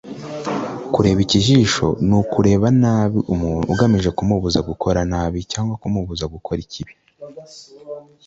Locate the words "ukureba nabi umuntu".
2.21-3.65